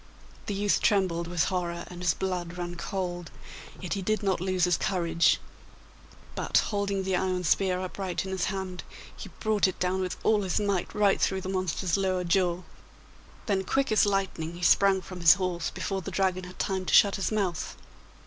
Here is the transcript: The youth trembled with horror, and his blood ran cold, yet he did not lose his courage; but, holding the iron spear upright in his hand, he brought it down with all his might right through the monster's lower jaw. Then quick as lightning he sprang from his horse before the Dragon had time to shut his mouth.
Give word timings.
The 0.47 0.55
youth 0.55 0.81
trembled 0.81 1.27
with 1.27 1.43
horror, 1.53 1.85
and 1.87 2.01
his 2.01 2.15
blood 2.15 2.57
ran 2.57 2.73
cold, 2.73 3.29
yet 3.79 3.93
he 3.93 4.01
did 4.01 4.23
not 4.23 4.41
lose 4.41 4.63
his 4.63 4.75
courage; 4.75 5.39
but, 6.33 6.57
holding 6.57 7.03
the 7.03 7.15
iron 7.15 7.43
spear 7.43 7.79
upright 7.79 8.25
in 8.25 8.31
his 8.31 8.45
hand, 8.45 8.83
he 9.15 9.29
brought 9.39 9.67
it 9.67 9.79
down 9.79 10.01
with 10.01 10.17
all 10.23 10.41
his 10.41 10.59
might 10.59 10.91
right 10.95 11.21
through 11.21 11.41
the 11.41 11.49
monster's 11.49 11.97
lower 11.97 12.23
jaw. 12.23 12.63
Then 13.45 13.63
quick 13.63 13.91
as 13.91 14.07
lightning 14.07 14.55
he 14.55 14.63
sprang 14.63 15.01
from 15.01 15.19
his 15.19 15.35
horse 15.35 15.69
before 15.69 16.01
the 16.01 16.09
Dragon 16.09 16.45
had 16.45 16.57
time 16.57 16.85
to 16.87 16.93
shut 16.95 17.17
his 17.17 17.31
mouth. 17.31 17.77